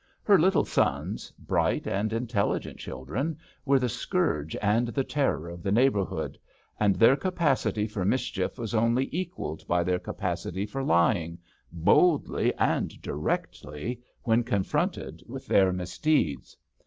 [0.23, 5.61] Her little sons, bright and intelligent chil dren, were the scourge and the terror of
[5.61, 6.39] the neighbourhood,
[6.79, 11.37] and their capacity for mischief was only equalled by their capacity for lying—
[11.71, 16.57] boldly and direcdy— when con fronted with their misdeeds.